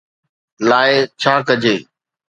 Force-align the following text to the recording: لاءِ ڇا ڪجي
لاءِ 0.69 0.91
ڇا 1.21 1.33
ڪجي 1.47 1.75